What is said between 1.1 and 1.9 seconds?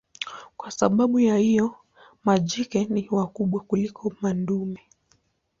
ya hiyo